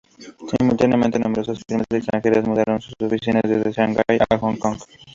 [0.57, 4.79] Simultáneamente, numerosas firmas extranjeras mudaron sus oficinas desde Shanghai a Hong Kong.